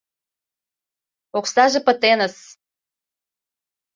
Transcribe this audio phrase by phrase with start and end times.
[1.37, 2.35] Оксаже пытеныс!